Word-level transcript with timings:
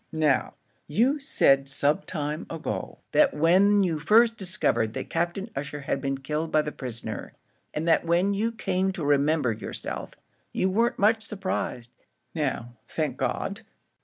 "Now, 0.11 0.55
you 0.87 1.19
said 1.19 1.69
some 1.69 2.01
time 2.01 2.47
ago, 2.49 2.97
that 3.11 3.35
when 3.35 3.83
you 3.83 3.99
first 3.99 4.35
discovered 4.35 4.93
that 4.95 5.11
Captain 5.11 5.51
Ussher 5.55 5.81
had 5.81 6.01
been 6.01 6.17
killed 6.17 6.51
by 6.51 6.63
the 6.63 6.71
prisoner, 6.71 7.33
and 7.71 7.87
that 7.87 8.03
when 8.03 8.33
you 8.33 8.51
came 8.51 8.91
to 8.93 9.05
remember 9.05 9.51
yourself, 9.51 10.13
you 10.53 10.71
weren't 10.71 10.97
much 10.97 11.21
surprised. 11.21 11.91
Now, 12.33 12.73
thank 12.87 13.15
God! 13.17 13.61